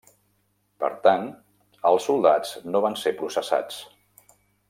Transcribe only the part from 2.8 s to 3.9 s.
van ser processats.